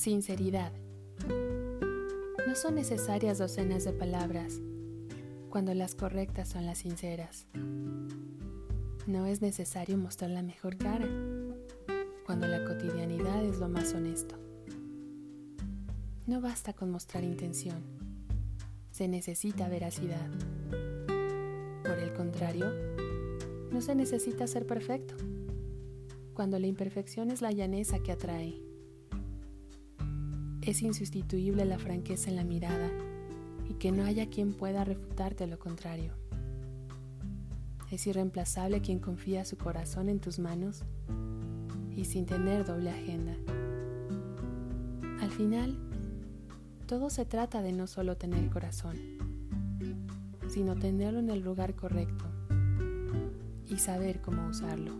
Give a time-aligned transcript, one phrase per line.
[0.00, 0.72] Sinceridad.
[2.48, 4.58] No son necesarias docenas de palabras
[5.50, 7.46] cuando las correctas son las sinceras.
[9.06, 11.06] No es necesario mostrar la mejor cara
[12.24, 14.36] cuando la cotidianidad es lo más honesto.
[16.26, 17.82] No basta con mostrar intención,
[18.90, 20.30] se necesita veracidad.
[21.84, 22.72] Por el contrario,
[23.70, 25.14] no se necesita ser perfecto,
[26.32, 28.69] cuando la imperfección es la llaneza que atrae.
[30.62, 32.90] Es insustituible la franqueza en la mirada
[33.68, 36.12] y que no haya quien pueda refutarte lo contrario.
[37.90, 40.84] Es irreemplazable quien confía su corazón en tus manos
[41.96, 43.34] y sin tener doble agenda.
[45.20, 45.78] Al final,
[46.86, 48.96] todo se trata de no solo tener corazón,
[50.48, 52.26] sino tenerlo en el lugar correcto
[53.66, 54.92] y saber cómo usarlo.